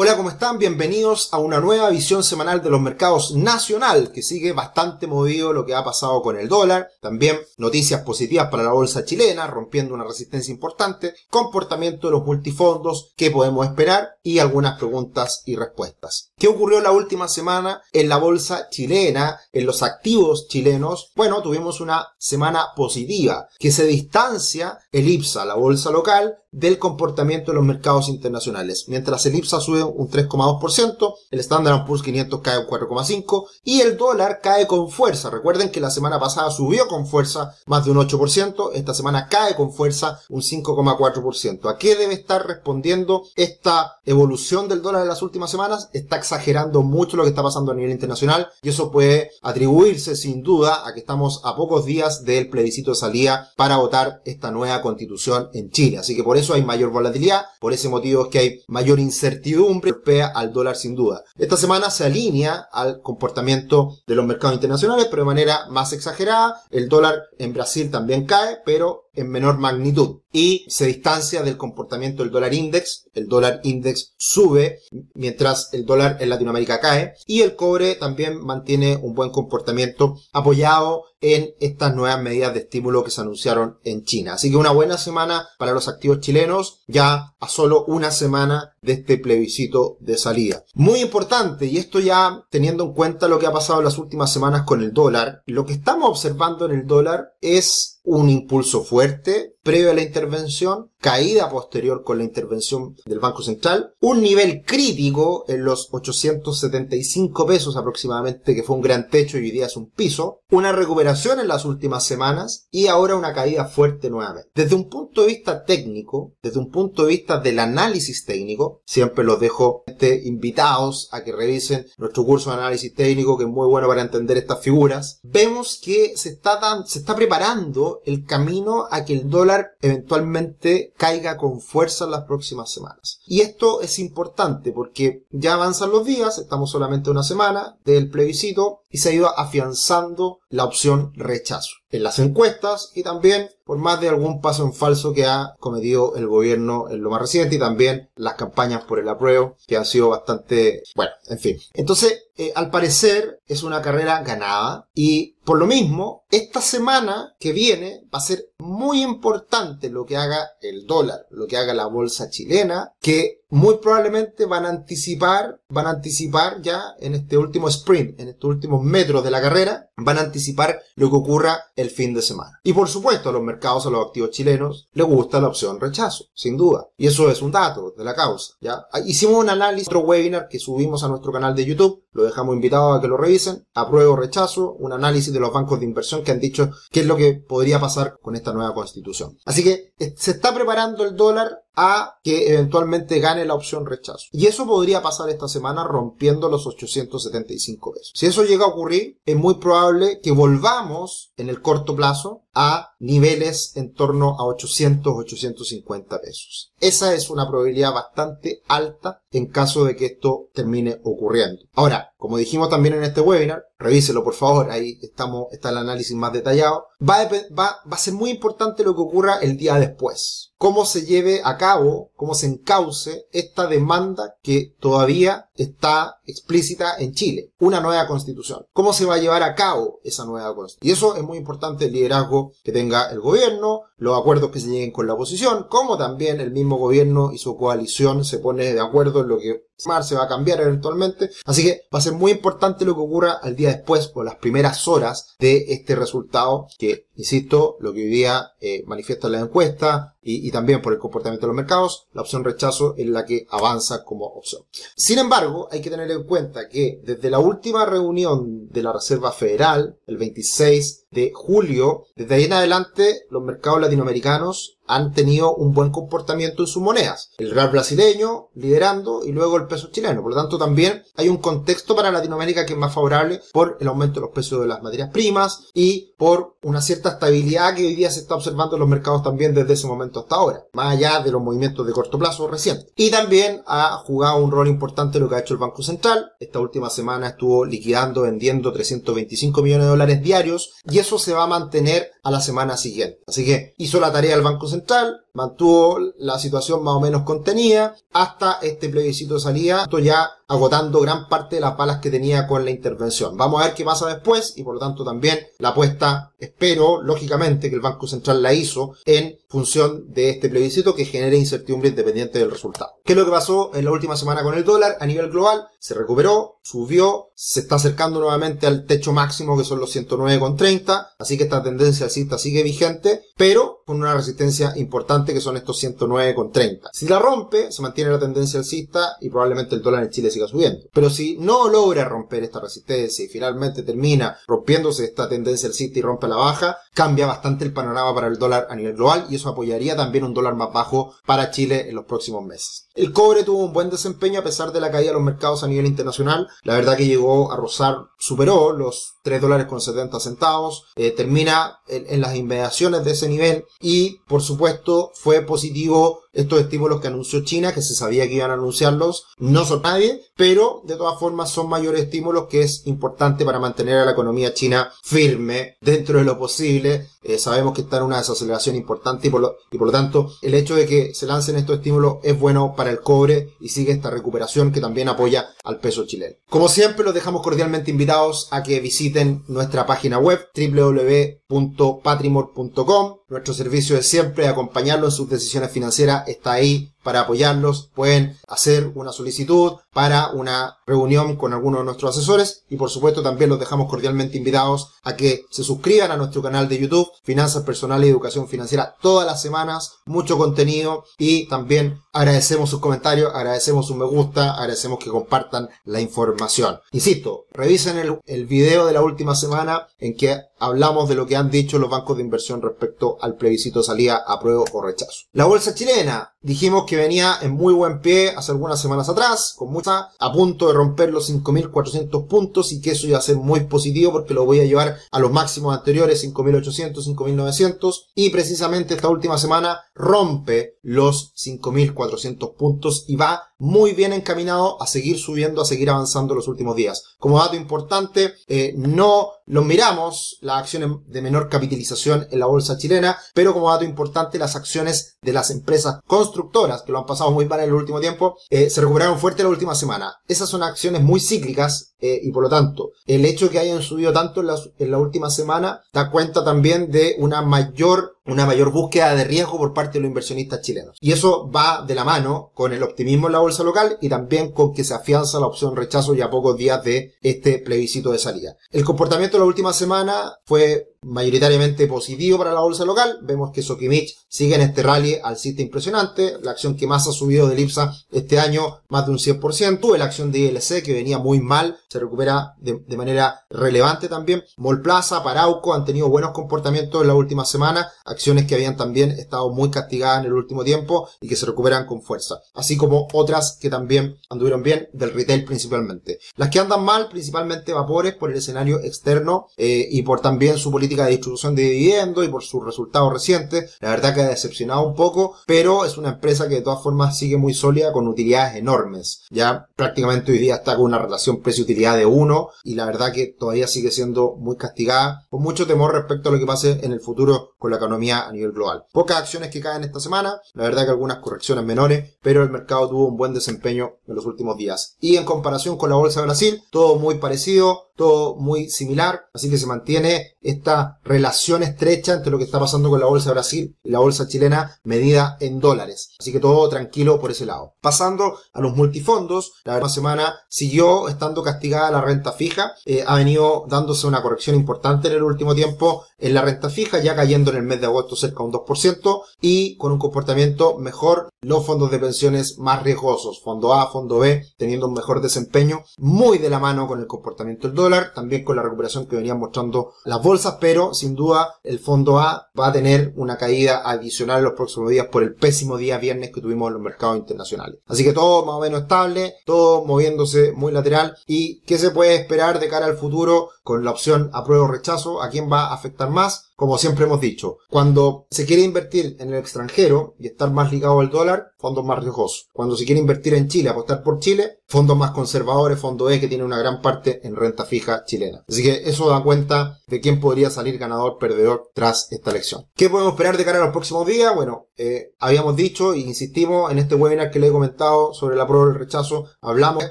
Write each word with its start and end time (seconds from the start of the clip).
Hola, 0.00 0.16
¿cómo 0.16 0.30
están? 0.30 0.58
Bienvenidos 0.58 1.28
a 1.32 1.38
una 1.38 1.58
nueva 1.58 1.90
visión 1.90 2.22
semanal 2.22 2.62
de 2.62 2.70
los 2.70 2.80
mercados 2.80 3.34
nacional 3.34 4.12
que 4.12 4.22
sigue 4.22 4.52
bastante 4.52 5.08
movido 5.08 5.52
lo 5.52 5.66
que 5.66 5.74
ha 5.74 5.82
pasado 5.82 6.22
con 6.22 6.38
el 6.38 6.46
dólar. 6.46 6.92
También 7.00 7.40
noticias 7.56 8.02
positivas 8.02 8.48
para 8.48 8.62
la 8.62 8.70
bolsa 8.70 9.04
chilena, 9.04 9.48
rompiendo 9.48 9.94
una 9.94 10.04
resistencia 10.04 10.54
importante, 10.54 11.14
comportamiento 11.30 12.06
de 12.06 12.12
los 12.12 12.24
multifondos, 12.24 13.12
qué 13.16 13.32
podemos 13.32 13.66
esperar 13.66 14.10
y 14.22 14.38
algunas 14.38 14.78
preguntas 14.78 15.42
y 15.46 15.56
respuestas. 15.56 16.30
¿Qué 16.38 16.46
ocurrió 16.46 16.80
la 16.80 16.92
última 16.92 17.26
semana 17.26 17.82
en 17.92 18.08
la 18.08 18.18
bolsa 18.18 18.68
chilena, 18.70 19.40
en 19.52 19.66
los 19.66 19.82
activos 19.82 20.46
chilenos? 20.46 21.10
Bueno, 21.16 21.42
tuvimos 21.42 21.80
una 21.80 22.06
semana 22.18 22.66
positiva 22.76 23.48
que 23.58 23.72
se 23.72 23.84
distancia 23.84 24.78
el 24.92 25.08
IPSA, 25.08 25.44
la 25.44 25.54
bolsa 25.54 25.90
local, 25.90 26.38
del 26.50 26.78
comportamiento 26.78 27.50
de 27.50 27.56
los 27.56 27.64
mercados 27.64 28.08
internacionales. 28.08 28.86
Mientras 28.88 29.26
el 29.26 29.34
IPSA 29.34 29.60
sube 29.60 29.82
un 29.88 30.10
3,2%, 30.10 31.14
el 31.30 31.40
Standard 31.40 31.86
Poor's 31.86 32.02
500 32.02 32.40
cae 32.40 32.58
un 32.58 32.66
4,5% 32.66 33.46
y 33.64 33.80
el 33.80 33.96
dólar 33.96 34.40
cae 34.42 34.66
con 34.66 34.90
fuerza. 34.90 35.30
Recuerden 35.30 35.70
que 35.70 35.80
la 35.80 35.90
semana 35.90 36.18
pasada 36.18 36.50
subió 36.50 36.86
con 36.88 37.06
fuerza 37.06 37.54
más 37.66 37.84
de 37.84 37.90
un 37.90 37.98
8%, 37.98 38.70
esta 38.74 38.94
semana 38.94 39.28
cae 39.28 39.54
con 39.54 39.72
fuerza 39.72 40.20
un 40.28 40.42
5,4%. 40.42 41.70
¿A 41.70 41.78
qué 41.78 41.96
debe 41.96 42.14
estar 42.14 42.46
respondiendo 42.46 43.24
esta 43.36 43.98
evolución 44.04 44.68
del 44.68 44.82
dólar 44.82 45.02
en 45.02 45.08
las 45.08 45.22
últimas 45.22 45.50
semanas? 45.50 45.88
Está 45.92 46.16
exagerando 46.16 46.82
mucho 46.82 47.16
lo 47.16 47.24
que 47.24 47.30
está 47.30 47.42
pasando 47.42 47.72
a 47.72 47.74
nivel 47.74 47.92
internacional 47.92 48.48
y 48.62 48.70
eso 48.70 48.90
puede 48.90 49.30
atribuirse 49.42 50.16
sin 50.16 50.42
duda 50.42 50.86
a 50.86 50.94
que 50.94 51.00
estamos 51.00 51.40
a 51.44 51.56
pocos 51.56 51.84
días 51.84 52.24
del 52.24 52.48
plebiscito 52.48 52.90
de 52.92 52.96
salida 52.96 53.52
para 53.56 53.76
votar 53.76 54.22
esta 54.24 54.50
nueva 54.50 54.82
constitución 54.82 55.48
en 55.52 55.70
Chile. 55.70 55.98
Así 55.98 56.16
que 56.16 56.24
por 56.24 56.36
eso 56.36 56.54
hay 56.54 56.62
mayor 56.62 56.90
volatilidad, 56.90 57.46
por 57.60 57.72
ese 57.72 57.88
motivo 57.88 58.24
es 58.24 58.28
que 58.28 58.38
hay 58.38 58.60
mayor 58.68 58.98
incertidumbre, 58.98 59.77
golpea 59.80 60.28
al 60.28 60.52
dólar 60.52 60.76
sin 60.76 60.94
duda. 60.94 61.24
Esta 61.36 61.56
semana 61.56 61.90
se 61.90 62.04
alinea 62.04 62.68
al 62.72 63.00
comportamiento 63.00 63.96
de 64.06 64.14
los 64.14 64.26
mercados 64.26 64.54
internacionales, 64.54 65.06
pero 65.10 65.22
de 65.22 65.26
manera 65.26 65.66
más 65.70 65.92
exagerada. 65.92 66.62
El 66.70 66.88
dólar 66.88 67.22
en 67.38 67.52
Brasil 67.52 67.90
también 67.90 68.26
cae, 68.26 68.58
pero 68.64 69.07
en 69.14 69.30
menor 69.30 69.58
magnitud 69.58 70.20
y 70.32 70.66
se 70.68 70.86
distancia 70.86 71.42
del 71.42 71.56
comportamiento 71.56 72.22
del 72.22 72.32
dólar 72.32 72.54
index. 72.54 73.06
El 73.14 73.26
dólar 73.26 73.60
index 73.64 74.14
sube 74.16 74.80
mientras 75.14 75.70
el 75.72 75.84
dólar 75.84 76.18
en 76.20 76.28
Latinoamérica 76.28 76.80
cae 76.80 77.14
y 77.26 77.40
el 77.40 77.56
cobre 77.56 77.94
también 77.94 78.44
mantiene 78.44 78.96
un 78.96 79.14
buen 79.14 79.30
comportamiento 79.30 80.16
apoyado 80.32 81.04
en 81.20 81.54
estas 81.58 81.94
nuevas 81.94 82.22
medidas 82.22 82.54
de 82.54 82.60
estímulo 82.60 83.02
que 83.02 83.10
se 83.10 83.20
anunciaron 83.20 83.78
en 83.84 84.04
China. 84.04 84.34
Así 84.34 84.50
que 84.50 84.56
una 84.56 84.70
buena 84.70 84.96
semana 84.96 85.48
para 85.58 85.72
los 85.72 85.88
activos 85.88 86.20
chilenos 86.20 86.82
ya 86.86 87.34
a 87.40 87.48
solo 87.48 87.84
una 87.86 88.10
semana 88.10 88.76
de 88.82 88.92
este 88.92 89.18
plebiscito 89.18 89.96
de 90.00 90.16
salida. 90.16 90.64
Muy 90.74 91.00
importante, 91.00 91.66
y 91.66 91.78
esto 91.78 91.98
ya 91.98 92.44
teniendo 92.50 92.84
en 92.84 92.92
cuenta 92.92 93.26
lo 93.26 93.38
que 93.38 93.46
ha 93.46 93.52
pasado 93.52 93.80
en 93.80 93.86
las 93.86 93.98
últimas 93.98 94.32
semanas 94.32 94.62
con 94.62 94.82
el 94.82 94.92
dólar, 94.92 95.42
lo 95.46 95.66
que 95.66 95.72
estamos 95.72 96.08
observando 96.08 96.66
en 96.66 96.72
el 96.72 96.86
dólar 96.86 97.32
es 97.40 97.97
un 98.08 98.30
impulso 98.30 98.82
fuerte 98.84 99.54
previo 99.62 99.90
a 99.90 99.94
la 99.94 100.02
intervención, 100.02 100.90
caída 101.00 101.50
posterior 101.50 102.02
con 102.02 102.18
la 102.18 102.24
intervención 102.24 102.96
del 103.04 103.18
Banco 103.18 103.42
Central, 103.42 103.94
un 104.00 104.20
nivel 104.20 104.62
crítico 104.64 105.44
en 105.48 105.64
los 105.64 105.88
875 105.92 107.46
pesos 107.46 107.76
aproximadamente, 107.76 108.54
que 108.54 108.62
fue 108.62 108.76
un 108.76 108.82
gran 108.82 109.08
techo 109.08 109.38
y 109.38 109.42
hoy 109.42 109.50
día 109.50 109.66
es 109.66 109.76
un 109.76 109.90
piso, 109.90 110.40
una 110.50 110.72
recuperación 110.72 111.40
en 111.40 111.48
las 111.48 111.64
últimas 111.64 112.04
semanas 112.04 112.66
y 112.70 112.86
ahora 112.86 113.16
una 113.16 113.34
caída 113.34 113.66
fuerte 113.66 114.10
nuevamente. 114.10 114.50
Desde 114.54 114.74
un 114.74 114.88
punto 114.88 115.22
de 115.22 115.28
vista 115.28 115.64
técnico, 115.64 116.34
desde 116.42 116.58
un 116.58 116.70
punto 116.70 117.02
de 117.02 117.10
vista 117.10 117.38
del 117.38 117.58
análisis 117.58 118.24
técnico, 118.24 118.80
siempre 118.86 119.24
los 119.24 119.40
dejo 119.40 119.84
invitados 120.24 121.08
a 121.12 121.24
que 121.24 121.32
revisen 121.32 121.86
nuestro 121.98 122.24
curso 122.24 122.50
de 122.50 122.56
análisis 122.56 122.94
técnico, 122.94 123.36
que 123.36 123.44
es 123.44 123.50
muy 123.50 123.66
bueno 123.68 123.88
para 123.88 124.02
entender 124.02 124.36
estas 124.36 124.60
figuras, 124.60 125.20
vemos 125.22 125.80
que 125.82 126.16
se 126.16 126.30
está, 126.30 126.58
se 126.86 127.00
está 127.00 127.14
preparando 127.14 128.00
el 128.04 128.24
camino 128.24 128.86
a 128.90 129.04
que 129.04 129.14
el 129.14 129.28
dólar 129.28 129.47
eventualmente 129.80 130.92
caiga 130.96 131.36
con 131.36 131.60
fuerza 131.60 132.04
en 132.04 132.12
las 132.12 132.24
próximas 132.24 132.70
semanas. 132.70 133.20
Y 133.26 133.40
esto 133.40 133.80
es 133.80 133.98
importante 133.98 134.72
porque 134.72 135.24
ya 135.30 135.54
avanzan 135.54 135.90
los 135.90 136.04
días, 136.04 136.38
estamos 136.38 136.70
solamente 136.70 137.10
una 137.10 137.22
semana 137.22 137.76
del 137.84 138.10
plebiscito 138.10 138.82
y 138.90 138.98
se 138.98 139.10
ha 139.10 139.12
ido 139.12 139.38
afianzando 139.38 140.40
la 140.48 140.64
opción 140.64 141.12
rechazo 141.14 141.76
en 141.90 142.02
las 142.02 142.18
encuestas 142.18 142.92
y 142.94 143.02
también 143.02 143.48
por 143.64 143.78
más 143.78 144.00
de 144.00 144.08
algún 144.08 144.40
paso 144.40 144.64
en 144.64 144.72
falso 144.72 145.12
que 145.12 145.26
ha 145.26 145.54
cometido 145.58 146.16
el 146.16 146.26
gobierno 146.26 146.88
en 146.90 147.02
lo 147.02 147.10
más 147.10 147.20
reciente 147.20 147.56
y 147.56 147.58
también 147.58 148.10
las 148.16 148.34
campañas 148.34 148.84
por 148.84 148.98
el 148.98 149.08
apruebo 149.08 149.56
que 149.66 149.76
han 149.76 149.84
sido 149.84 150.10
bastante, 150.10 150.82
bueno, 150.94 151.12
en 151.26 151.38
fin. 151.38 151.58
Entonces, 151.74 152.28
eh, 152.36 152.52
al 152.54 152.70
parecer 152.70 153.40
es 153.46 153.62
una 153.62 153.82
carrera 153.82 154.22
ganada 154.22 154.88
y 154.94 155.34
por 155.44 155.58
lo 155.58 155.66
mismo, 155.66 156.24
esta 156.30 156.60
semana 156.60 157.34
que 157.40 157.52
viene 157.52 158.02
va 158.14 158.18
a 158.18 158.22
ser 158.22 158.50
muy 158.58 159.02
importante 159.02 159.88
lo 159.88 160.04
que 160.04 160.18
haga 160.18 160.50
el 160.60 160.86
dólar, 160.86 161.26
lo 161.30 161.46
que 161.46 161.56
haga 161.56 161.72
la 161.72 161.86
bolsa 161.86 162.28
chilena, 162.28 162.92
que 163.00 163.40
muy 163.50 163.78
probablemente 163.78 164.46
van 164.46 164.66
a 164.66 164.70
anticipar, 164.70 165.60
van 165.68 165.86
a 165.86 165.90
anticipar 165.90 166.60
ya 166.60 166.94
en 167.00 167.14
este 167.14 167.38
último 167.38 167.68
sprint, 167.68 168.20
en 168.20 168.28
estos 168.28 168.50
últimos 168.50 168.82
metros 168.82 169.24
de 169.24 169.30
la 169.30 169.40
carrera, 169.40 169.90
van 169.96 170.18
a 170.18 170.22
anticipar 170.22 170.80
lo 170.96 171.10
que 171.10 171.16
ocurra 171.16 171.58
el 171.74 171.90
fin 171.90 172.14
de 172.14 172.22
semana. 172.22 172.60
Y 172.62 172.72
por 172.72 172.88
supuesto, 172.88 173.30
a 173.30 173.32
los 173.32 173.42
mercados, 173.42 173.86
a 173.86 173.90
los 173.90 174.06
activos 174.06 174.30
chilenos, 174.30 174.88
les 174.92 175.06
gusta 175.06 175.40
la 175.40 175.48
opción 175.48 175.80
rechazo, 175.80 176.26
sin 176.34 176.56
duda. 176.56 176.88
Y 176.96 177.06
eso 177.06 177.30
es 177.30 177.42
un 177.42 177.52
dato 177.52 177.94
de 177.96 178.04
la 178.04 178.14
causa, 178.14 178.54
¿ya? 178.60 178.84
Hicimos 179.06 179.36
un 179.36 179.50
análisis, 179.50 179.88
otro 179.88 180.00
webinar 180.00 180.48
que 180.48 180.58
subimos 180.58 181.02
a 181.02 181.08
nuestro 181.08 181.32
canal 181.32 181.54
de 181.54 181.64
YouTube, 181.64 182.04
lo 182.12 182.24
dejamos 182.24 182.54
invitado 182.54 182.92
a 182.92 183.00
que 183.00 183.08
lo 183.08 183.16
revisen, 183.16 183.66
apruebo 183.74 184.16
rechazo, 184.16 184.72
un 184.72 184.92
análisis 184.92 185.32
de 185.32 185.40
los 185.40 185.52
bancos 185.52 185.78
de 185.78 185.86
inversión 185.86 186.22
que 186.22 186.32
han 186.32 186.40
dicho 186.40 186.70
qué 186.90 187.00
es 187.00 187.06
lo 187.06 187.16
que 187.16 187.34
podría 187.34 187.80
pasar 187.80 188.18
con 188.20 188.34
esta 188.34 188.52
nueva 188.52 188.74
constitución. 188.74 189.38
Así 189.44 189.62
que 189.62 189.92
eh, 189.98 190.14
se 190.16 190.32
está 190.32 190.54
preparando 190.54 191.04
el 191.04 191.16
dólar 191.16 191.62
a 191.80 192.18
que 192.24 192.52
eventualmente 192.52 193.20
gane 193.20 193.44
la 193.44 193.54
opción 193.54 193.86
rechazo. 193.86 194.26
Y 194.32 194.46
eso 194.46 194.66
podría 194.66 195.00
pasar 195.00 195.30
esta 195.30 195.46
semana 195.46 195.84
rompiendo 195.84 196.48
los 196.48 196.66
875 196.66 197.92
pesos. 197.92 198.12
Si 198.16 198.26
eso 198.26 198.42
llega 198.42 198.64
a 198.64 198.68
ocurrir, 198.68 199.20
es 199.24 199.36
muy 199.36 199.54
probable 199.54 200.18
que 200.20 200.32
volvamos 200.32 201.32
en 201.36 201.48
el 201.48 201.62
corto 201.62 201.94
plazo 201.94 202.42
a 202.52 202.94
niveles 202.98 203.76
en 203.76 203.94
torno 203.94 204.34
a 204.40 204.44
800, 204.44 205.14
850 205.18 206.20
pesos. 206.20 206.72
Esa 206.80 207.14
es 207.14 207.30
una 207.30 207.48
probabilidad 207.48 207.94
bastante 207.94 208.62
alta 208.66 209.22
en 209.30 209.46
caso 209.46 209.84
de 209.84 209.96
que 209.96 210.06
esto 210.06 210.48
termine 210.54 211.00
ocurriendo. 211.04 211.62
Ahora, 211.74 212.12
como 212.16 212.36
dijimos 212.36 212.68
también 212.68 212.94
en 212.94 213.04
este 213.04 213.20
webinar, 213.20 213.64
revíselo 213.78 214.24
por 214.24 214.34
favor, 214.34 214.70
ahí 214.70 214.98
estamos, 215.02 215.46
está 215.52 215.70
el 215.70 215.78
análisis 215.78 216.16
más 216.16 216.32
detallado. 216.32 216.86
Va 217.06 217.20
a, 217.20 217.28
va, 217.28 217.78
va 217.86 217.96
a 217.96 217.98
ser 217.98 218.14
muy 218.14 218.30
importante 218.30 218.82
lo 218.82 218.94
que 218.94 219.02
ocurra 219.02 219.38
el 219.40 219.56
día 219.56 219.74
después. 219.74 220.52
Cómo 220.56 220.84
se 220.84 221.06
lleve 221.06 221.40
a 221.44 221.56
cabo, 221.56 222.10
cómo 222.16 222.34
se 222.34 222.46
encauce 222.46 223.26
esta 223.30 223.68
demanda 223.68 224.34
que 224.42 224.74
todavía 224.80 225.48
está 225.54 226.16
explícita 226.24 226.96
en 226.98 227.14
Chile. 227.14 227.52
Una 227.60 227.80
nueva 227.80 228.08
constitución. 228.08 228.66
Cómo 228.72 228.92
se 228.92 229.04
va 229.04 229.14
a 229.14 229.18
llevar 229.18 229.44
a 229.44 229.54
cabo 229.54 230.00
esa 230.02 230.24
nueva 230.24 230.52
constitución. 230.54 230.88
Y 230.88 230.92
eso 230.92 231.16
es 231.16 231.22
muy 231.22 231.38
importante 231.38 231.84
el 231.84 231.92
liderazgo 231.92 232.52
que 232.64 232.72
tenga 232.72 233.10
el 233.10 233.20
gobierno, 233.20 233.82
los 233.98 234.18
acuerdos 234.18 234.50
que 234.50 234.60
se 234.60 234.68
lleguen 234.68 234.92
con 234.92 235.06
la 235.06 235.14
oposición, 235.14 235.66
como 235.68 235.98
también 235.98 236.40
el 236.40 236.52
mismo 236.52 236.78
gobierno 236.78 237.32
y 237.32 237.38
su 237.38 237.56
coalición 237.56 238.24
se 238.24 238.38
pone 238.38 238.72
de 238.72 238.80
acuerdo 238.80 239.22
en 239.22 239.28
lo 239.28 239.38
que 239.38 239.67
se 239.78 240.14
va 240.14 240.24
a 240.24 240.28
cambiar 240.28 240.60
eventualmente. 240.60 241.30
Así 241.44 241.62
que 241.62 241.82
va 241.94 241.98
a 241.98 242.02
ser 242.02 242.14
muy 242.14 242.32
importante 242.32 242.84
lo 242.84 242.94
que 242.94 243.00
ocurra 243.00 243.32
al 243.42 243.56
día 243.56 243.70
después 243.70 244.10
o 244.14 244.22
las 244.22 244.36
primeras 244.36 244.86
horas 244.88 245.34
de 245.38 245.66
este 245.68 245.94
resultado 245.94 246.66
que, 246.78 247.06
insisto, 247.16 247.76
lo 247.80 247.92
que 247.92 248.02
hoy 248.02 248.08
día 248.08 248.52
eh, 248.60 248.82
manifiesta 248.86 249.28
la 249.28 249.40
encuesta 249.40 250.16
y, 250.20 250.50
también 250.50 250.82
por 250.82 250.92
el 250.92 250.98
comportamiento 250.98 251.46
de 251.46 251.52
los 251.52 251.56
mercados, 251.56 252.06
la 252.12 252.20
opción 252.20 252.44
rechazo 252.44 252.94
es 252.98 253.06
la 253.06 253.24
que 253.24 253.46
avanza 253.48 254.04
como 254.04 254.26
opción. 254.26 254.62
Sin 254.94 255.18
embargo, 255.18 255.68
hay 255.70 255.80
que 255.80 255.88
tener 255.88 256.10
en 256.10 256.24
cuenta 256.24 256.68
que 256.68 257.00
desde 257.02 257.30
la 257.30 257.38
última 257.38 257.86
reunión 257.86 258.68
de 258.68 258.82
la 258.82 258.92
Reserva 258.92 259.32
Federal, 259.32 259.98
el 260.06 260.18
26 260.18 261.06
de 261.10 261.32
julio, 261.34 262.04
desde 262.14 262.34
ahí 262.34 262.44
en 262.44 262.52
adelante 262.52 263.22
los 263.30 263.42
mercados 263.42 263.80
latinoamericanos 263.80 264.77
han 264.88 265.12
tenido 265.12 265.54
un 265.54 265.72
buen 265.72 265.90
comportamiento 265.90 266.62
en 266.62 266.66
sus 266.66 266.82
monedas. 266.82 267.30
El 267.38 267.50
real 267.50 267.70
brasileño 267.70 268.48
liderando 268.54 269.24
y 269.24 269.32
luego 269.32 269.56
el 269.56 269.66
peso 269.66 269.90
chileno. 269.90 270.22
Por 270.22 270.32
lo 270.32 270.40
tanto, 270.40 270.58
también 270.58 271.02
hay 271.16 271.28
un 271.28 271.38
contexto 271.38 271.94
para 271.94 272.10
Latinoamérica 272.10 272.66
que 272.66 272.72
es 272.72 272.78
más 272.78 272.92
favorable 272.92 273.40
por 273.52 273.76
el 273.80 273.88
aumento 273.88 274.14
de 274.14 274.26
los 274.26 274.34
precios 274.34 274.60
de 274.60 274.66
las 274.66 274.82
materias 274.82 275.10
primas 275.10 275.68
y 275.74 276.14
por 276.16 276.56
una 276.62 276.80
cierta 276.80 277.10
estabilidad 277.10 277.74
que 277.74 277.86
hoy 277.86 277.94
día 277.94 278.10
se 278.10 278.20
está 278.20 278.34
observando 278.34 278.76
en 278.76 278.80
los 278.80 278.88
mercados 278.88 279.22
también 279.22 279.54
desde 279.54 279.74
ese 279.74 279.86
momento 279.86 280.20
hasta 280.20 280.36
ahora, 280.36 280.64
más 280.72 280.94
allá 280.94 281.20
de 281.20 281.30
los 281.30 281.42
movimientos 281.42 281.86
de 281.86 281.92
corto 281.92 282.18
plazo 282.18 282.48
recientes. 282.48 282.92
Y 282.96 283.10
también 283.10 283.62
ha 283.66 283.98
jugado 283.98 284.38
un 284.38 284.50
rol 284.50 284.68
importante 284.68 285.20
lo 285.20 285.28
que 285.28 285.36
ha 285.36 285.40
hecho 285.40 285.54
el 285.54 285.60
Banco 285.60 285.82
Central. 285.82 286.32
Esta 286.40 286.60
última 286.60 286.90
semana 286.90 287.28
estuvo 287.28 287.64
liquidando, 287.64 288.22
vendiendo 288.22 288.72
325 288.72 289.62
millones 289.62 289.86
de 289.86 289.90
dólares 289.90 290.22
diarios 290.22 290.72
y 290.84 290.98
eso 290.98 291.18
se 291.18 291.32
va 291.32 291.44
a 291.44 291.48
mantener 291.48 292.10
a 292.22 292.30
la 292.30 292.40
semana 292.40 292.76
siguiente. 292.76 293.20
Así 293.26 293.44
que 293.44 293.74
hizo 293.78 294.00
la 294.00 294.12
tarea 294.12 294.34
el 294.34 294.42
Banco 294.42 294.66
Central, 294.66 294.77
total 294.80 295.20
mantuvo 295.38 295.98
la 296.18 296.38
situación 296.38 296.82
más 296.82 296.94
o 296.94 297.00
menos 297.00 297.22
contenida 297.22 297.94
hasta 298.12 298.58
este 298.60 298.88
plebiscito 298.88 299.34
de 299.34 299.40
salida, 299.40 299.82
esto 299.84 300.00
ya 300.00 300.28
agotando 300.48 301.00
gran 301.00 301.28
parte 301.28 301.56
de 301.56 301.60
las 301.60 301.76
balas 301.76 301.98
que 301.98 302.10
tenía 302.10 302.46
con 302.46 302.64
la 302.64 302.70
intervención. 302.70 303.36
Vamos 303.36 303.60
a 303.60 303.66
ver 303.66 303.74
qué 303.74 303.84
pasa 303.84 304.06
después 304.08 304.54
y 304.56 304.64
por 304.64 304.74
lo 304.74 304.80
tanto 304.80 305.04
también 305.04 305.38
la 305.58 305.68
apuesta, 305.68 306.34
espero 306.38 307.02
lógicamente 307.02 307.68
que 307.68 307.76
el 307.76 307.82
Banco 307.82 308.06
Central 308.06 308.42
la 308.42 308.54
hizo 308.54 308.94
en 309.04 309.36
función 309.48 310.12
de 310.12 310.30
este 310.30 310.48
plebiscito 310.48 310.94
que 310.94 311.04
genere 311.04 311.36
incertidumbre 311.36 311.90
independiente 311.90 312.38
del 312.38 312.50
resultado. 312.50 312.92
¿Qué 313.04 313.12
es 313.12 313.18
lo 313.18 313.24
que 313.24 313.30
pasó 313.30 313.70
en 313.74 313.84
la 313.84 313.92
última 313.92 314.16
semana 314.16 314.42
con 314.42 314.54
el 314.54 314.64
dólar 314.64 314.96
a 315.00 315.06
nivel 315.06 315.30
global? 315.30 315.66
Se 315.78 315.94
recuperó, 315.94 316.58
subió, 316.62 317.28
se 317.34 317.60
está 317.60 317.76
acercando 317.76 318.18
nuevamente 318.18 318.66
al 318.66 318.86
techo 318.86 319.12
máximo 319.12 319.56
que 319.56 319.64
son 319.64 319.80
los 319.80 319.94
109,30, 319.94 321.08
así 321.18 321.36
que 321.36 321.44
esta 321.44 321.62
tendencia 321.62 322.06
alcista 322.06 322.38
sigue 322.38 322.62
vigente, 322.62 323.22
pero 323.36 323.82
con 323.86 323.96
una 323.96 324.14
resistencia 324.14 324.72
importante 324.76 325.27
que 325.32 325.40
son 325.40 325.56
estos 325.56 325.82
109,30. 325.82 326.90
Si 326.92 327.06
la 327.08 327.18
rompe, 327.18 327.70
se 327.72 327.82
mantiene 327.82 328.10
la 328.10 328.18
tendencia 328.18 328.58
alcista 328.58 329.16
y 329.20 329.30
probablemente 329.30 329.74
el 329.74 329.82
dólar 329.82 330.04
en 330.04 330.10
Chile 330.10 330.30
siga 330.30 330.48
subiendo. 330.48 330.86
Pero 330.92 331.10
si 331.10 331.36
no 331.38 331.68
logra 331.68 332.04
romper 332.04 332.44
esta 332.44 332.60
resistencia 332.60 333.24
y 333.24 333.28
finalmente 333.28 333.82
termina 333.82 334.38
rompiéndose 334.46 335.04
esta 335.04 335.28
tendencia 335.28 335.68
alcista 335.68 335.98
y 335.98 336.02
rompe 336.02 336.28
la 336.28 336.36
baja, 336.36 336.78
cambia 336.94 337.26
bastante 337.26 337.64
el 337.64 337.72
panorama 337.72 338.14
para 338.14 338.26
el 338.26 338.38
dólar 338.38 338.66
a 338.70 338.76
nivel 338.76 338.94
global 338.94 339.26
y 339.30 339.36
eso 339.36 339.48
apoyaría 339.48 339.96
también 339.96 340.24
un 340.24 340.34
dólar 340.34 340.54
más 340.54 340.72
bajo 340.72 341.14
para 341.26 341.50
Chile 341.50 341.88
en 341.88 341.94
los 341.94 342.04
próximos 342.06 342.44
meses. 342.44 342.87
El 342.98 343.12
cobre 343.12 343.44
tuvo 343.44 343.64
un 343.64 343.72
buen 343.72 343.90
desempeño 343.90 344.40
a 344.40 344.42
pesar 344.42 344.72
de 344.72 344.80
la 344.80 344.90
caída 344.90 345.10
de 345.10 345.14
los 345.14 345.22
mercados 345.22 345.62
a 345.62 345.68
nivel 345.68 345.86
internacional. 345.86 346.48
La 346.64 346.74
verdad 346.74 346.96
que 346.96 347.06
llegó 347.06 347.52
a 347.52 347.56
rozar, 347.56 348.08
superó 348.18 348.72
los 348.72 349.18
3 349.22 349.40
dólares 349.40 349.68
con 349.68 349.80
70 349.80 350.18
centavos, 350.18 350.86
eh, 350.96 351.12
termina 351.12 351.78
en, 351.86 352.20
las 352.20 352.34
inmediaciones 352.34 353.04
de 353.04 353.12
ese 353.12 353.28
nivel 353.28 353.66
y 353.80 354.18
por 354.26 354.42
supuesto 354.42 355.12
fue 355.14 355.42
positivo 355.42 356.22
estos 356.32 356.60
estímulos 356.60 357.00
que 357.00 357.08
anunció 357.08 357.44
China, 357.44 357.72
que 357.72 357.82
se 357.82 357.94
sabía 357.94 358.26
que 358.26 358.34
iban 358.34 358.50
a 358.50 358.54
anunciarlos, 358.54 359.26
no 359.38 359.64
son 359.64 359.82
nadie, 359.82 360.22
pero 360.36 360.82
de 360.84 360.96
todas 360.96 361.18
formas 361.18 361.50
son 361.50 361.68
mayores 361.68 362.02
estímulos 362.02 362.46
que 362.48 362.62
es 362.62 362.86
importante 362.86 363.44
para 363.44 363.58
mantener 363.58 363.98
a 363.98 364.04
la 364.04 364.12
economía 364.12 364.54
china 364.54 364.92
firme 365.02 365.76
dentro 365.80 366.18
de 366.18 366.24
lo 366.24 366.38
posible. 366.38 367.08
Eh, 367.22 367.38
sabemos 367.38 367.74
que 367.74 367.82
está 367.82 367.98
en 367.98 368.04
una 368.04 368.18
desaceleración 368.18 368.76
importante 368.76 369.26
y 369.28 369.30
por, 369.30 369.40
lo, 369.40 369.56
y 369.70 369.78
por 369.78 369.88
lo 369.88 369.92
tanto 369.92 370.32
el 370.40 370.54
hecho 370.54 370.76
de 370.76 370.86
que 370.86 371.14
se 371.14 371.26
lancen 371.26 371.56
estos 371.56 371.76
estímulos 371.76 372.18
es 372.22 372.38
bueno 372.38 372.74
para 372.76 372.90
el 372.90 373.00
cobre 373.00 373.54
y 373.60 373.70
sigue 373.70 373.92
esta 373.92 374.10
recuperación 374.10 374.72
que 374.72 374.80
también 374.80 375.08
apoya 375.08 375.48
al 375.64 375.80
peso 375.80 376.06
chileno. 376.06 376.36
Como 376.48 376.68
siempre 376.68 377.04
los 377.04 377.14
dejamos 377.14 377.42
cordialmente 377.42 377.90
invitados 377.90 378.46
a 378.50 378.62
que 378.62 378.80
visiten 378.80 379.44
nuestra 379.48 379.86
página 379.86 380.18
web 380.18 380.48
www.patrimor.com. 380.54 383.16
Nuestro 383.28 383.54
servicio 383.54 383.96
de 383.96 384.02
siempre 384.02 384.48
acompañarlo 384.48 385.06
en 385.06 385.12
sus 385.12 385.28
decisiones 385.28 385.70
financieras 385.70 386.27
está 386.30 386.52
ahí 386.52 386.92
para 387.02 387.20
apoyarlos. 387.20 387.90
Pueden 387.94 388.36
hacer 388.46 388.92
una 388.94 389.12
solicitud 389.12 389.74
para 389.92 390.28
una 390.28 390.78
reunión 390.86 391.36
con 391.36 391.52
alguno 391.52 391.78
de 391.78 391.84
nuestros 391.84 392.16
asesores 392.16 392.64
y 392.68 392.76
por 392.76 392.90
supuesto 392.90 393.22
también 393.22 393.50
los 393.50 393.58
dejamos 393.58 393.88
cordialmente 393.88 394.36
invitados 394.36 394.92
a 395.02 395.16
que 395.16 395.44
se 395.50 395.64
suscriban 395.64 396.10
a 396.10 396.16
nuestro 396.16 396.42
canal 396.42 396.68
de 396.68 396.78
YouTube 396.78 397.08
Finanzas 397.22 397.62
Personales 397.62 398.06
y 398.06 398.10
Educación 398.10 398.48
Financiera 398.48 398.94
todas 399.00 399.26
las 399.26 399.40
semanas, 399.40 399.96
mucho 400.06 400.36
contenido 400.36 401.04
y 401.18 401.48
también 401.48 402.00
agradecemos 402.12 402.70
sus 402.70 402.80
comentarios, 402.80 403.32
agradecemos 403.34 403.90
un 403.90 403.98
me 403.98 404.06
gusta, 404.06 404.54
agradecemos 404.54 404.98
que 404.98 405.10
compartan 405.10 405.68
la 405.84 406.00
información. 406.00 406.80
Insisto, 406.92 407.46
revisen 407.52 407.98
el, 407.98 408.18
el 408.26 408.46
video 408.46 408.86
de 408.86 408.92
la 408.92 409.02
última 409.02 409.34
semana 409.34 409.86
en 409.98 410.16
que 410.16 410.40
hablamos 410.58 411.08
de 411.08 411.14
lo 411.14 411.26
que 411.26 411.36
han 411.36 411.50
dicho 411.50 411.78
los 411.78 411.90
bancos 411.90 412.16
de 412.16 412.22
inversión 412.22 412.62
respecto 412.62 413.18
al 413.20 413.36
plebiscito 413.36 413.82
salida 413.82 414.22
a 414.26 414.38
prueba 414.40 414.64
o 414.72 414.82
rechazo. 414.82 415.26
La 415.32 415.44
bolsa 415.44 415.74
chilena, 415.74 416.34
dijimos 416.40 416.84
que 416.86 416.96
venía 416.96 417.36
en 417.42 417.52
muy 417.52 417.74
buen 417.74 418.00
pie 418.00 418.30
hace 418.36 418.52
algunas 418.52 418.80
semanas 418.80 419.08
atrás, 419.08 419.54
con 419.56 419.72
mucha, 419.72 420.10
a 420.18 420.32
punto 420.32 420.68
de 420.68 420.74
romper 420.74 421.10
los 421.10 421.30
5.400 421.30 422.26
puntos 422.26 422.72
y 422.72 422.80
que 422.80 422.92
eso 422.92 423.06
iba 423.06 423.18
a 423.18 423.22
ser 423.22 423.36
muy 423.36 423.60
positivo 423.60 424.12
porque 424.12 424.34
lo 424.34 424.44
voy 424.44 424.60
a 424.60 424.64
llevar 424.64 424.96
a 425.10 425.18
los 425.18 425.32
máximos 425.32 425.76
anteriores, 425.76 426.24
5.800, 426.24 426.94
5.900 426.94 427.94
y 428.14 428.30
precisamente 428.30 428.94
esta 428.94 429.08
última 429.08 429.38
semana 429.38 429.80
rompe 429.94 430.78
los 430.82 431.34
5.400 431.34 432.54
puntos 432.54 433.04
y 433.08 433.16
va 433.16 433.42
muy 433.58 433.92
bien 433.92 434.12
encaminado 434.12 434.80
a 434.80 434.86
seguir 434.86 435.18
subiendo, 435.18 435.60
a 435.60 435.64
seguir 435.64 435.90
avanzando 435.90 436.34
los 436.34 436.46
últimos 436.46 436.76
días. 436.76 437.02
Como 437.18 437.38
dato 437.38 437.56
importante, 437.56 438.34
eh, 438.46 438.72
no 438.76 439.32
los 439.46 439.64
miramos, 439.64 440.38
las 440.40 440.58
acciones 440.58 440.90
de 441.06 441.22
menor 441.22 441.48
capitalización 441.48 442.28
en 442.30 442.38
la 442.38 442.46
bolsa 442.46 442.78
chilena, 442.78 443.18
pero 443.34 443.52
como 443.52 443.70
dato 443.70 443.84
importante, 443.84 444.38
las 444.38 444.54
acciones 444.54 445.16
de 445.22 445.32
las 445.32 445.50
empresas 445.50 446.00
constructoras, 446.28 446.82
que 446.82 446.92
lo 446.92 446.98
han 446.98 447.06
pasado 447.06 447.30
muy 447.30 447.46
mal 447.46 447.60
en 447.60 447.66
el 447.66 447.74
último 447.74 448.00
tiempo, 448.00 448.36
eh, 448.50 448.70
se 448.70 448.80
recuperaron 448.80 449.18
fuerte 449.18 449.42
la 449.42 449.48
última 449.48 449.74
semana. 449.74 450.14
Esas 450.28 450.48
son 450.48 450.62
acciones 450.62 451.02
muy 451.02 451.20
cíclicas 451.20 451.94
eh, 452.00 452.20
y 452.22 452.30
por 452.30 452.44
lo 452.44 452.48
tanto, 452.48 452.90
el 453.06 453.24
hecho 453.24 453.46
de 453.46 453.52
que 453.52 453.58
hayan 453.58 453.82
subido 453.82 454.12
tanto 454.12 454.40
en 454.40 454.48
la, 454.48 454.58
en 454.78 454.90
la 454.90 454.98
última 454.98 455.30
semana 455.30 455.80
da 455.92 456.10
cuenta 456.10 456.44
también 456.44 456.90
de 456.90 457.16
una 457.18 457.42
mayor 457.42 458.17
una 458.28 458.46
mayor 458.46 458.70
búsqueda 458.70 459.14
de 459.14 459.24
riesgo 459.24 459.58
por 459.58 459.74
parte 459.74 459.94
de 459.94 460.00
los 460.00 460.08
inversionistas 460.08 460.60
chilenos. 460.60 460.96
Y 461.00 461.12
eso 461.12 461.50
va 461.50 461.84
de 461.86 461.94
la 461.94 462.04
mano 462.04 462.52
con 462.54 462.72
el 462.72 462.82
optimismo 462.82 463.26
en 463.26 463.32
la 463.32 463.38
bolsa 463.38 463.62
local 463.62 463.98
y 464.00 464.08
también 464.08 464.52
con 464.52 464.72
que 464.72 464.84
se 464.84 464.94
afianza 464.94 465.40
la 465.40 465.46
opción 465.46 465.74
rechazo 465.74 466.14
ya 466.14 466.26
a 466.26 466.30
pocos 466.30 466.56
días 466.56 466.82
de 466.84 467.14
este 467.22 467.58
plebiscito 467.58 468.10
de 468.12 468.18
salida. 468.18 468.56
El 468.70 468.84
comportamiento 468.84 469.36
de 469.36 469.40
la 469.40 469.46
última 469.46 469.72
semana 469.72 470.34
fue 470.44 470.94
mayoritariamente 471.02 471.86
positivo 471.86 472.38
para 472.38 472.52
la 472.52 472.60
bolsa 472.60 472.84
local. 472.84 473.18
Vemos 473.22 473.50
que 473.52 473.62
Sokimich 473.62 474.16
sigue 474.28 474.56
en 474.56 474.62
este 474.62 474.82
rally 474.82 475.16
alcista 475.22 475.62
impresionante. 475.62 476.36
La 476.42 476.52
acción 476.52 476.76
que 476.76 476.86
más 476.86 477.06
ha 477.06 477.12
subido 477.12 477.48
de 477.48 477.60
IPSA 477.60 477.92
este 478.10 478.40
año, 478.40 478.80
más 478.88 479.06
de 479.06 479.12
un 479.12 479.18
100%. 479.18 479.96
La 479.96 480.06
acción 480.06 480.32
de 480.32 480.40
ILC, 480.40 480.82
que 480.82 480.92
venía 480.92 481.18
muy 481.18 481.40
mal, 481.40 481.78
se 481.88 481.98
recupera 481.98 482.54
de, 482.58 482.96
manera 482.96 483.46
relevante 483.50 484.08
también. 484.08 484.42
Molplaza, 484.56 485.22
Parauco 485.22 485.74
han 485.74 485.84
tenido 485.84 486.08
buenos 486.08 486.32
comportamientos 486.32 487.00
en 487.00 487.08
la 487.08 487.14
última 487.14 487.44
semana. 487.44 487.90
Acciones 488.18 488.46
que 488.46 488.56
habían 488.56 488.76
también 488.76 489.12
estado 489.12 489.48
muy 489.50 489.70
castigadas 489.70 490.18
en 490.18 490.26
el 490.26 490.32
último 490.32 490.64
tiempo 490.64 491.08
y 491.20 491.28
que 491.28 491.36
se 491.36 491.46
recuperan 491.46 491.86
con 491.86 492.02
fuerza. 492.02 492.40
Así 492.52 492.76
como 492.76 493.06
otras 493.12 493.58
que 493.60 493.70
también 493.70 494.18
anduvieron 494.28 494.64
bien, 494.64 494.88
del 494.92 495.14
retail 495.14 495.44
principalmente. 495.44 496.18
Las 496.34 496.50
que 496.50 496.58
andan 496.58 496.82
mal, 496.82 497.08
principalmente 497.08 497.72
Vapores, 497.72 498.16
por 498.16 498.32
el 498.32 498.38
escenario 498.38 498.80
externo 498.80 499.46
eh, 499.56 499.86
y 499.88 500.02
por 500.02 500.20
también 500.20 500.58
su 500.58 500.72
política 500.72 501.04
de 501.04 501.12
distribución 501.12 501.54
de 501.54 501.62
dividendos 501.62 502.24
y 502.24 502.28
por 502.28 502.42
sus 502.42 502.64
resultados 502.64 503.12
recientes. 503.12 503.76
La 503.78 503.90
verdad 503.90 504.12
que 504.12 504.22
ha 504.22 504.28
decepcionado 504.28 504.84
un 504.84 504.96
poco, 504.96 505.36
pero 505.46 505.84
es 505.84 505.96
una 505.96 506.08
empresa 506.08 506.48
que 506.48 506.56
de 506.56 506.62
todas 506.62 506.82
formas 506.82 507.16
sigue 507.16 507.36
muy 507.36 507.54
sólida 507.54 507.92
con 507.92 508.08
utilidades 508.08 508.56
enormes. 508.56 509.26
Ya 509.30 509.68
prácticamente 509.76 510.32
hoy 510.32 510.38
día 510.38 510.56
está 510.56 510.74
con 510.74 510.86
una 510.86 510.98
relación 510.98 511.40
precio-utilidad 511.40 511.96
de 511.96 512.06
1 512.06 512.48
y 512.64 512.74
la 512.74 512.84
verdad 512.84 513.12
que 513.12 513.28
todavía 513.28 513.68
sigue 513.68 513.92
siendo 513.92 514.34
muy 514.36 514.56
castigada 514.56 515.24
con 515.30 515.40
mucho 515.40 515.68
temor 515.68 515.92
respecto 515.92 516.30
a 516.30 516.32
lo 516.32 516.40
que 516.40 516.46
pase 516.46 516.80
en 516.82 516.90
el 516.90 517.00
futuro 517.00 517.52
con 517.58 517.70
la 517.70 517.76
economía 517.76 518.07
a 518.10 518.32
nivel 518.32 518.52
global. 518.52 518.84
Pocas 518.92 519.18
acciones 519.18 519.50
que 519.50 519.60
caen 519.60 519.84
esta 519.84 520.00
semana, 520.00 520.40
la 520.54 520.64
verdad 520.64 520.84
que 520.84 520.90
algunas 520.90 521.18
correcciones 521.18 521.64
menores, 521.64 522.16
pero 522.22 522.42
el 522.42 522.50
mercado 522.50 522.88
tuvo 522.88 523.08
un 523.08 523.16
buen 523.16 523.34
desempeño 523.34 523.96
en 524.06 524.14
los 524.14 524.26
últimos 524.26 524.56
días. 524.56 524.96
Y 525.00 525.16
en 525.16 525.24
comparación 525.24 525.76
con 525.76 525.90
la 525.90 525.96
bolsa 525.96 526.20
de 526.20 526.26
Brasil, 526.26 526.62
todo 526.70 526.96
muy 526.96 527.16
parecido, 527.16 527.88
todo 527.98 528.36
muy 528.36 528.70
similar, 528.70 529.26
así 529.34 529.50
que 529.50 529.58
se 529.58 529.66
mantiene 529.66 530.36
esta 530.40 530.98
relación 531.02 531.64
estrecha 531.64 532.14
entre 532.14 532.30
lo 532.30 532.38
que 532.38 532.44
está 532.44 532.60
pasando 532.60 532.88
con 532.88 533.00
la 533.00 533.06
bolsa 533.06 533.30
de 533.30 533.34
Brasil 533.34 533.76
y 533.82 533.90
la 533.90 533.98
bolsa 533.98 534.28
chilena 534.28 534.78
medida 534.84 535.36
en 535.40 535.58
dólares. 535.58 536.14
Así 536.18 536.32
que 536.32 536.38
todo 536.38 536.68
tranquilo 536.68 537.20
por 537.20 537.32
ese 537.32 537.44
lado. 537.44 537.74
Pasando 537.80 538.38
a 538.52 538.60
los 538.60 538.76
multifondos, 538.76 539.52
la 539.64 539.74
última 539.74 539.88
semana 539.88 540.34
siguió 540.48 541.08
estando 541.08 541.42
castigada 541.42 541.90
la 541.90 542.00
renta 542.00 542.32
fija, 542.32 542.72
eh, 542.86 543.02
ha 543.04 543.16
venido 543.16 543.64
dándose 543.68 544.06
una 544.06 544.22
corrección 544.22 544.54
importante 544.54 545.08
en 545.08 545.14
el 545.14 545.22
último 545.24 545.54
tiempo 545.54 546.04
en 546.18 546.34
la 546.34 546.42
renta 546.42 546.70
fija, 546.70 547.00
ya 547.00 547.16
cayendo 547.16 547.50
en 547.50 547.58
el 547.58 547.62
mes 547.64 547.80
de 547.80 547.87
agosto 547.88 548.16
cerca 548.16 548.38
de 548.38 548.44
un 548.44 548.52
2% 548.52 549.22
y 549.40 549.76
con 549.76 549.92
un 549.92 549.98
comportamiento 549.98 550.78
mejor 550.78 551.30
los 551.40 551.64
fondos 551.64 551.90
de 551.90 551.98
pensiones 551.98 552.58
más 552.58 552.82
riesgosos, 552.82 553.40
fondo 553.42 553.74
A, 553.74 553.90
fondo 553.90 554.18
B, 554.18 554.44
teniendo 554.56 554.88
un 554.88 554.94
mejor 554.94 555.20
desempeño, 555.20 555.84
muy 555.98 556.38
de 556.38 556.50
la 556.50 556.58
mano 556.58 556.86
con 556.88 557.00
el 557.00 557.06
comportamiento 557.06 557.68
del 557.68 557.76
dólar 557.76 558.12
también 558.14 558.44
con 558.44 558.56
la 558.56 558.62
recuperación 558.62 559.06
que 559.06 559.16
venían 559.16 559.38
mostrando 559.38 559.92
las 560.04 560.22
bolsas, 560.22 560.56
pero 560.60 560.94
sin 560.94 561.14
duda 561.14 561.54
el 561.62 561.78
fondo 561.78 562.18
A 562.18 562.48
va 562.58 562.68
a 562.68 562.72
tener 562.72 563.12
una 563.16 563.36
caída 563.36 563.82
adicional 563.84 564.38
en 564.38 564.44
los 564.44 564.54
próximos 564.54 564.90
días 564.90 565.06
por 565.06 565.22
el 565.22 565.34
pésimo 565.34 565.76
día 565.76 565.98
viernes 565.98 566.30
que 566.32 566.40
tuvimos 566.40 566.68
en 566.68 566.74
los 566.74 566.82
mercados 566.82 567.16
internacionales. 567.16 567.80
Así 567.86 568.04
que 568.04 568.12
todo 568.12 568.44
más 568.44 568.56
o 568.56 568.60
menos 568.60 568.82
estable, 568.82 569.34
todo 569.44 569.84
moviéndose 569.84 570.52
muy 570.52 570.72
lateral 570.72 571.16
y 571.26 571.60
qué 571.60 571.78
se 571.78 571.90
puede 571.90 572.16
esperar 572.16 572.60
de 572.60 572.68
cara 572.68 572.86
al 572.86 572.96
futuro 572.96 573.50
con 573.62 573.84
la 573.84 573.90
opción 573.90 574.30
apruebo 574.32 574.64
o 574.64 574.68
rechazo, 574.68 575.22
a 575.22 575.28
quién 575.28 575.50
va 575.50 575.66
a 575.66 575.74
afectar 575.74 576.10
más. 576.10 576.47
Como 576.58 576.76
siempre 576.76 577.04
hemos 577.04 577.20
dicho, 577.20 577.58
cuando 577.70 578.26
se 578.30 578.44
quiere 578.44 578.64
invertir 578.64 579.16
en 579.20 579.28
el 579.32 579.38
extranjero 579.38 580.16
y 580.18 580.26
estar 580.26 580.50
más 580.50 580.72
ligado 580.72 580.98
al 580.98 581.08
dólar, 581.08 581.52
fondos 581.56 581.84
más 581.84 582.00
riesgosos. 582.00 582.48
Cuando 582.52 582.76
se 582.76 582.84
quiere 582.84 583.00
invertir 583.00 583.34
en 583.34 583.46
Chile, 583.46 583.68
apostar 583.68 584.02
por 584.02 584.18
Chile, 584.18 584.58
fondos 584.66 584.98
más 584.98 585.12
conservadores, 585.12 585.78
fondo 585.78 586.10
E 586.10 586.18
que 586.18 586.26
tiene 586.26 586.42
una 586.42 586.58
gran 586.58 586.82
parte 586.82 587.24
en 587.24 587.36
renta 587.36 587.64
fija 587.64 588.02
chilena. 588.04 588.42
Así 588.48 588.64
que 588.64 588.82
eso 588.90 589.08
da 589.08 589.22
cuenta 589.22 589.78
de 589.86 590.00
quién 590.00 590.18
podría 590.18 590.50
salir 590.50 590.78
ganador, 590.78 591.18
perdedor 591.18 591.70
tras 591.74 592.10
esta 592.10 592.32
elección. 592.32 592.66
¿Qué 592.74 592.90
podemos 592.90 593.12
esperar 593.12 593.36
de 593.36 593.44
cara 593.44 593.58
a 593.58 593.64
los 593.66 593.72
próximos 593.72 594.04
días? 594.04 594.34
Bueno, 594.34 594.66
eh, 594.76 595.12
habíamos 595.20 595.54
dicho 595.54 595.92
e 595.92 596.00
insistimos 596.00 596.72
en 596.72 596.78
este 596.80 596.96
webinar 596.96 597.30
que 597.30 597.38
le 597.38 597.46
he 597.46 597.52
comentado 597.52 598.12
sobre 598.14 598.34
la 598.34 598.48
prueba 598.48 598.66
y 598.66 598.70
el 598.70 598.80
rechazo, 598.80 599.26
hablamos 599.40 599.84
de 599.84 599.90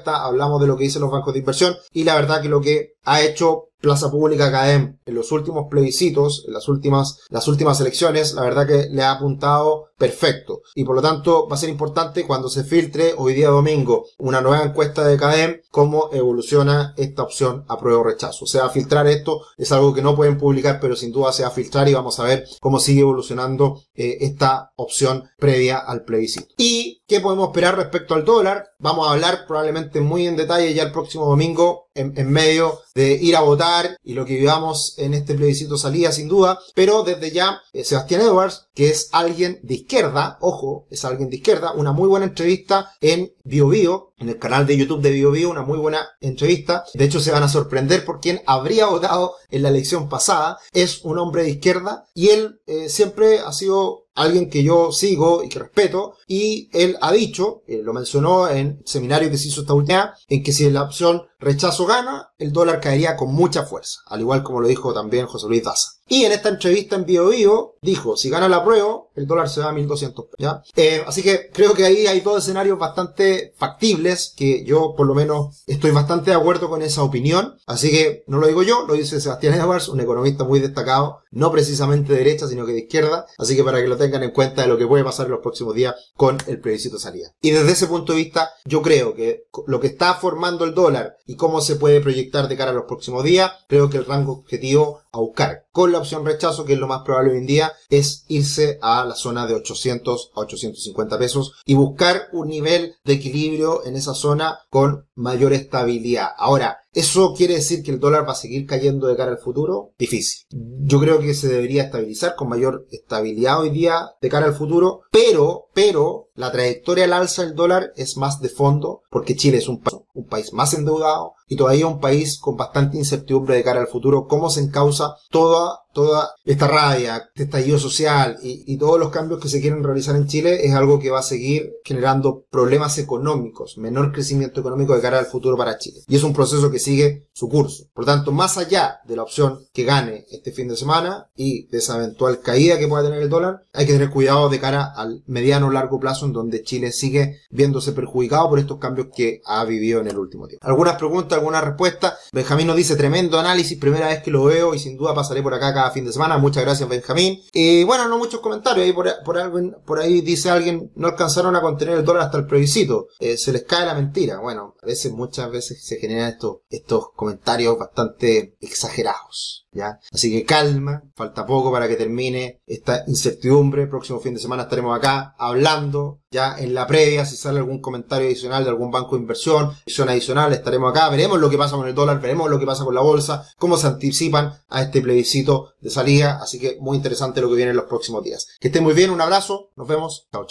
esta, 0.00 0.22
hablamos 0.22 0.60
de 0.60 0.66
lo 0.66 0.76
que 0.76 0.84
dicen 0.84 1.00
los 1.00 1.10
bancos 1.10 1.32
de 1.32 1.40
inversión 1.40 1.74
y 1.94 2.04
la 2.04 2.14
verdad 2.16 2.42
que 2.42 2.50
lo 2.50 2.60
que 2.60 2.92
ha 3.04 3.22
hecho 3.22 3.67
Plaza 3.80 4.10
Pública 4.10 4.50
CAEM 4.50 4.98
en 5.06 5.14
los 5.14 5.30
últimos 5.32 5.66
plebiscitos, 5.70 6.44
en 6.46 6.54
las 6.54 6.68
últimas, 6.68 7.20
las 7.30 7.46
últimas 7.48 7.80
elecciones, 7.80 8.34
la 8.34 8.42
verdad 8.42 8.66
que 8.66 8.88
le 8.90 9.02
ha 9.02 9.12
apuntado 9.12 9.88
perfecto. 9.96 10.62
Y 10.74 10.84
por 10.84 10.96
lo 10.96 11.02
tanto 11.02 11.48
va 11.48 11.56
a 11.56 11.58
ser 11.58 11.68
importante 11.68 12.26
cuando 12.26 12.48
se 12.48 12.64
filtre 12.64 13.14
hoy 13.16 13.34
día 13.34 13.48
domingo 13.48 14.06
una 14.18 14.40
nueva 14.40 14.64
encuesta 14.64 15.06
de 15.06 15.16
CAEM 15.16 15.60
cómo 15.70 16.10
evoluciona 16.12 16.94
esta 16.96 17.22
opción 17.22 17.64
a 17.68 17.78
prueba 17.78 18.00
o 18.00 18.04
rechazo. 18.04 18.44
O 18.44 18.48
sea, 18.48 18.68
filtrar 18.68 19.06
esto 19.06 19.42
es 19.56 19.70
algo 19.72 19.94
que 19.94 20.02
no 20.02 20.16
pueden 20.16 20.38
publicar, 20.38 20.78
pero 20.80 20.96
sin 20.96 21.12
duda 21.12 21.32
se 21.32 21.42
va 21.42 21.48
a 21.48 21.52
filtrar 21.52 21.88
y 21.88 21.94
vamos 21.94 22.18
a 22.20 22.24
ver 22.24 22.46
cómo 22.60 22.80
sigue 22.80 23.00
evolucionando 23.02 23.82
eh, 23.94 24.18
esta 24.20 24.72
opción 24.76 25.24
previa 25.38 25.78
al 25.78 26.04
plebiscito. 26.04 26.54
Y 26.58 26.97
qué 27.08 27.20
podemos 27.20 27.48
esperar 27.48 27.76
respecto 27.76 28.14
al 28.14 28.24
dólar. 28.24 28.70
Vamos 28.78 29.08
a 29.08 29.12
hablar 29.12 29.46
probablemente 29.46 30.00
muy 30.00 30.26
en 30.26 30.36
detalle 30.36 30.74
ya 30.74 30.84
el 30.84 30.92
próximo 30.92 31.24
domingo 31.24 31.88
en, 31.94 32.30
medio 32.30 32.80
de 32.94 33.12
ir 33.14 33.34
a 33.34 33.40
votar 33.40 33.96
y 34.04 34.12
lo 34.14 34.24
que 34.24 34.36
vivamos 34.36 34.94
en 34.98 35.14
este 35.14 35.34
plebiscito 35.34 35.76
salía 35.76 36.12
sin 36.12 36.28
duda, 36.28 36.60
pero 36.74 37.02
desde 37.02 37.32
ya 37.32 37.60
eh, 37.72 37.82
Sebastián 37.82 38.20
Edwards, 38.20 38.68
que 38.74 38.90
es 38.90 39.08
alguien 39.12 39.58
de 39.62 39.74
izquierda, 39.74 40.38
ojo, 40.40 40.86
es 40.90 41.04
alguien 41.04 41.28
de 41.30 41.36
izquierda, 41.36 41.72
una 41.72 41.92
muy 41.92 42.08
buena 42.08 42.26
entrevista 42.26 42.92
en 43.00 43.32
BioBio, 43.42 44.12
en 44.18 44.28
el 44.28 44.38
canal 44.38 44.66
de 44.66 44.76
YouTube 44.76 45.00
de 45.00 45.10
BioBio, 45.10 45.50
una 45.50 45.62
muy 45.62 45.78
buena 45.78 46.08
entrevista. 46.20 46.84
De 46.94 47.04
hecho, 47.04 47.20
se 47.20 47.32
van 47.32 47.42
a 47.42 47.48
sorprender 47.48 48.04
por 48.04 48.20
quien 48.20 48.42
habría 48.46 48.86
votado 48.86 49.34
en 49.50 49.62
la 49.62 49.70
elección 49.70 50.08
pasada. 50.08 50.58
Es 50.72 51.04
un 51.04 51.18
hombre 51.18 51.42
de 51.42 51.50
izquierda 51.50 52.06
y 52.14 52.28
él 52.28 52.60
eh, 52.66 52.88
siempre 52.88 53.40
ha 53.40 53.52
sido 53.52 54.07
alguien 54.18 54.50
que 54.50 54.62
yo 54.62 54.92
sigo 54.92 55.42
y 55.44 55.48
que 55.48 55.60
respeto, 55.60 56.14
y 56.26 56.68
él 56.72 56.96
ha 57.00 57.12
dicho, 57.12 57.62
eh, 57.66 57.80
lo 57.82 57.92
mencionó 57.92 58.48
en 58.48 58.78
el 58.78 58.82
seminario 58.84 59.30
que 59.30 59.38
se 59.38 59.48
hizo 59.48 59.62
esta 59.62 59.74
última, 59.74 60.14
en 60.28 60.42
que 60.42 60.52
si 60.52 60.68
la 60.70 60.82
opción 60.82 61.22
rechazo 61.38 61.86
gana, 61.86 62.32
el 62.38 62.52
dólar 62.52 62.80
caería 62.80 63.16
con 63.16 63.32
mucha 63.32 63.64
fuerza, 63.64 64.00
al 64.06 64.20
igual 64.20 64.42
como 64.42 64.60
lo 64.60 64.68
dijo 64.68 64.92
también 64.92 65.26
José 65.26 65.46
Luis 65.48 65.62
Daza. 65.62 65.97
Y 66.08 66.24
en 66.24 66.32
esta 66.32 66.48
entrevista 66.48 66.96
en 66.96 67.04
Bio 67.04 67.28
Bio 67.28 67.76
dijo, 67.82 68.16
si 68.16 68.30
gana 68.30 68.48
la 68.48 68.64
prueba, 68.64 69.02
el 69.14 69.26
dólar 69.26 69.48
se 69.48 69.60
va 69.60 69.68
a 69.68 69.72
1200 69.72 70.26
¿ya? 70.38 70.62
Eh, 70.76 71.02
así 71.06 71.22
que 71.22 71.50
creo 71.52 71.74
que 71.74 71.84
ahí 71.84 72.06
hay 72.06 72.20
dos 72.20 72.42
escenarios 72.42 72.78
bastante 72.78 73.52
factibles, 73.56 74.32
que 74.36 74.64
yo 74.64 74.94
por 74.96 75.06
lo 75.06 75.14
menos 75.14 75.62
estoy 75.66 75.90
bastante 75.90 76.30
de 76.30 76.36
acuerdo 76.36 76.68
con 76.68 76.82
esa 76.82 77.02
opinión. 77.02 77.58
Así 77.66 77.90
que 77.90 78.24
no 78.26 78.38
lo 78.38 78.46
digo 78.46 78.62
yo, 78.62 78.86
lo 78.86 78.94
dice 78.94 79.20
Sebastián 79.20 79.54
Edwards, 79.54 79.88
un 79.88 80.00
economista 80.00 80.44
muy 80.44 80.60
destacado, 80.60 81.20
no 81.30 81.52
precisamente 81.52 82.12
de 82.12 82.18
derecha, 82.20 82.48
sino 82.48 82.64
que 82.64 82.72
de 82.72 82.80
izquierda. 82.80 83.26
Así 83.36 83.56
que 83.56 83.64
para 83.64 83.80
que 83.80 83.88
lo 83.88 83.96
tengan 83.96 84.22
en 84.22 84.30
cuenta 84.30 84.62
de 84.62 84.68
lo 84.68 84.78
que 84.78 84.86
puede 84.86 85.04
pasar 85.04 85.26
en 85.26 85.32
los 85.32 85.40
próximos 85.40 85.74
días 85.74 85.94
con 86.16 86.38
el 86.46 86.60
plebiscito 86.60 86.96
de 86.96 87.02
salida. 87.02 87.34
Y 87.40 87.50
desde 87.50 87.72
ese 87.72 87.86
punto 87.86 88.12
de 88.12 88.18
vista, 88.18 88.50
yo 88.64 88.82
creo 88.82 89.14
que 89.14 89.44
lo 89.66 89.80
que 89.80 89.88
está 89.88 90.14
formando 90.14 90.64
el 90.64 90.74
dólar 90.74 91.16
y 91.26 91.36
cómo 91.36 91.60
se 91.60 91.76
puede 91.76 92.00
proyectar 92.00 92.48
de 92.48 92.56
cara 92.56 92.70
a 92.70 92.74
los 92.74 92.84
próximos 92.84 93.24
días, 93.24 93.52
creo 93.68 93.90
que 93.90 93.98
el 93.98 94.04
rango 94.04 94.32
objetivo 94.32 95.00
a 95.12 95.18
buscar 95.18 95.66
con 95.72 95.92
la 95.92 95.97
opción 95.98 96.24
rechazo, 96.24 96.64
que 96.64 96.74
es 96.74 96.78
lo 96.78 96.88
más 96.88 97.02
probable 97.02 97.32
hoy 97.32 97.38
en 97.38 97.46
día, 97.46 97.72
es 97.90 98.24
irse 98.28 98.78
a 98.82 99.04
la 99.04 99.14
zona 99.14 99.46
de 99.46 99.54
800 99.54 100.32
a 100.34 100.40
850 100.40 101.18
pesos 101.18 101.54
y 101.64 101.74
buscar 101.74 102.28
un 102.32 102.48
nivel 102.48 102.94
de 103.04 103.14
equilibrio 103.14 103.84
en 103.86 103.96
esa 103.96 104.14
zona 104.14 104.60
con 104.70 105.06
mayor 105.14 105.52
estabilidad. 105.52 106.28
Ahora, 106.36 106.78
¿Eso 106.98 107.32
quiere 107.32 107.54
decir 107.54 107.84
que 107.84 107.92
el 107.92 108.00
dólar 108.00 108.26
va 108.26 108.32
a 108.32 108.34
seguir 108.34 108.66
cayendo 108.66 109.06
de 109.06 109.14
cara 109.14 109.30
al 109.30 109.38
futuro? 109.38 109.92
Difícil. 109.98 110.46
Yo 110.50 110.98
creo 110.98 111.20
que 111.20 111.32
se 111.32 111.46
debería 111.46 111.84
estabilizar 111.84 112.34
con 112.34 112.48
mayor 112.48 112.88
estabilidad 112.90 113.60
hoy 113.60 113.70
día 113.70 114.16
de 114.20 114.28
cara 114.28 114.46
al 114.46 114.54
futuro, 114.54 115.02
pero, 115.12 115.68
pero, 115.74 116.30
la 116.34 116.50
trayectoria 116.50 117.04
al 117.04 117.12
alza 117.12 117.42
del 117.44 117.54
dólar 117.54 117.92
es 117.94 118.16
más 118.16 118.40
de 118.40 118.48
fondo 118.48 119.02
porque 119.10 119.36
Chile 119.36 119.58
es 119.58 119.68
un, 119.68 119.80
un 120.14 120.26
país 120.26 120.52
más 120.52 120.74
endeudado, 120.74 121.34
y 121.48 121.56
todavía 121.56 121.86
un 121.86 122.00
país 122.00 122.38
con 122.38 122.56
bastante 122.56 122.98
incertidumbre 122.98 123.56
de 123.56 123.64
cara 123.64 123.80
al 123.80 123.88
futuro, 123.88 124.26
cómo 124.26 124.50
se 124.50 124.60
encausa 124.60 125.16
toda, 125.30 125.80
toda 125.98 126.30
esta 126.44 126.68
rabia, 126.68 127.16
este 127.16 127.42
estallido 127.42 127.76
social 127.76 128.38
y, 128.40 128.78
todos 128.78 129.00
los 129.00 129.10
cambios 129.10 129.40
que 129.40 129.48
se 129.48 129.60
quieren 129.60 129.82
realizar 129.82 130.14
en 130.14 130.28
Chile 130.28 130.64
es 130.64 130.72
algo 130.72 131.00
que 131.00 131.10
va 131.10 131.18
a 131.18 131.24
seguir 131.24 131.72
generando 131.84 132.44
problemas 132.48 132.96
económicos, 132.98 133.76
menor 133.76 134.12
crecimiento 134.12 134.60
económico 134.60 134.94
de 134.94 135.00
cara 135.00 135.18
al 135.18 135.26
futuro 135.26 135.56
para 135.56 135.76
Chile. 135.76 136.02
Y 136.06 136.14
es 136.14 136.22
un 136.22 136.32
proceso 136.32 136.70
que 136.70 136.78
sigue 136.78 137.26
su 137.32 137.48
curso. 137.48 137.88
Por 137.92 138.04
tanto, 138.04 138.30
más 138.30 138.56
allá 138.56 139.00
de 139.04 139.16
la 139.16 139.24
opción 139.24 139.58
que 139.72 139.82
gane 139.82 140.26
este 140.30 140.52
fin 140.52 140.68
de 140.68 140.76
semana 140.76 141.26
y 141.34 141.66
de 141.66 141.78
esa 141.78 141.96
eventual 141.96 142.38
caída 142.40 142.78
que 142.78 142.86
pueda 142.86 143.02
tener 143.02 143.20
el 143.20 143.28
dólar, 143.28 143.64
hay 143.72 143.86
que 143.86 143.94
tener 143.94 144.10
cuidado 144.10 144.48
de 144.48 144.60
cara 144.60 144.92
al 144.94 145.24
mediano 145.26 145.66
o 145.66 145.70
largo 145.70 145.98
plazo 145.98 146.26
en 146.26 146.32
donde 146.32 146.62
Chile 146.62 146.92
sigue 146.92 147.40
viéndose 147.50 147.90
perjudicado 147.90 148.48
por 148.48 148.60
estos 148.60 148.78
cambios 148.78 149.08
que 149.12 149.40
ha 149.44 149.64
vivido 149.64 150.00
en 150.00 150.06
el 150.06 150.18
último 150.18 150.46
tiempo. 150.46 150.64
Algunas 150.64 150.94
preguntas 150.94 151.36
alguna 151.36 151.60
respuesta. 151.60 152.16
Benjamín 152.32 152.68
nos 152.68 152.76
dice 152.76 152.94
tremendo 152.94 153.40
análisis, 153.40 153.76
primera 153.78 154.06
vez 154.06 154.22
que 154.22 154.30
lo 154.30 154.44
veo 154.44 154.74
y 154.74 154.78
sin 154.78 154.96
duda 154.96 155.12
pasaré 155.12 155.42
por 155.42 155.54
acá 155.54 155.74
cada 155.74 155.87
fin 155.90 156.04
de 156.04 156.12
semana. 156.12 156.38
Muchas 156.38 156.64
gracias 156.64 156.88
Benjamín. 156.88 157.40
Y 157.52 157.84
bueno, 157.84 158.08
no 158.08 158.18
muchos 158.18 158.40
comentarios. 158.40 158.84
Ahí 158.84 158.92
por, 158.92 159.08
por, 159.24 159.82
por 159.82 159.98
ahí 160.00 160.20
dice 160.20 160.50
alguien, 160.50 160.92
no 160.94 161.08
alcanzaron 161.08 161.54
a 161.56 161.60
contener 161.60 161.98
el 161.98 162.04
dólar 162.04 162.24
hasta 162.24 162.38
el 162.38 162.46
plebiscito. 162.46 163.08
Eh, 163.18 163.36
se 163.36 163.52
les 163.52 163.64
cae 163.64 163.86
la 163.86 163.94
mentira. 163.94 164.38
Bueno, 164.40 164.74
a 164.82 164.86
veces, 164.86 165.12
muchas 165.12 165.50
veces 165.50 165.84
se 165.84 165.96
generan 165.96 166.30
estos, 166.30 166.58
estos 166.68 167.10
comentarios 167.14 167.78
bastante 167.78 168.56
exagerados. 168.60 169.64
¿Ya? 169.70 170.00
Así 170.10 170.32
que 170.32 170.44
calma, 170.44 171.02
falta 171.14 171.46
poco 171.46 171.70
para 171.70 171.86
que 171.86 171.96
termine 171.96 172.62
esta 172.66 173.04
incertidumbre. 173.06 173.86
Próximo 173.86 174.18
fin 174.18 174.34
de 174.34 174.40
semana 174.40 174.62
estaremos 174.62 174.96
acá 174.96 175.34
hablando, 175.38 176.20
ya 176.30 176.58
en 176.58 176.74
la 176.74 176.86
previa, 176.86 177.24
si 177.24 177.36
sale 177.36 177.58
algún 177.58 177.80
comentario 177.80 178.26
adicional 178.26 178.64
de 178.64 178.70
algún 178.70 178.90
banco 178.90 179.14
de 179.14 179.22
inversión, 179.22 179.70
inversión 179.86 180.08
adicional, 180.08 180.52
estaremos 180.52 180.90
acá, 180.90 181.08
veremos 181.10 181.38
lo 181.38 181.48
que 181.48 181.58
pasa 181.58 181.76
con 181.76 181.86
el 181.86 181.94
dólar, 181.94 182.20
veremos 182.20 182.50
lo 182.50 182.58
que 182.58 182.66
pasa 182.66 182.84
con 182.84 182.94
la 182.94 183.00
bolsa, 183.00 183.46
cómo 183.58 183.76
se 183.76 183.86
anticipan 183.86 184.54
a 184.68 184.82
este 184.82 185.00
plebiscito 185.00 185.74
de 185.80 185.90
salida, 185.90 186.38
así 186.42 186.58
que 186.58 186.76
muy 186.80 186.96
interesante 186.96 187.40
lo 187.40 187.48
que 187.48 187.56
viene 187.56 187.70
en 187.70 187.76
los 187.76 187.86
próximos 187.86 188.22
días. 188.24 188.48
Que 188.60 188.68
estén 188.68 188.84
muy 188.84 188.94
bien, 188.94 189.10
un 189.10 189.20
abrazo, 189.20 189.70
nos 189.76 189.88
vemos, 189.88 190.28
chao 190.32 190.44
chao. 190.44 190.46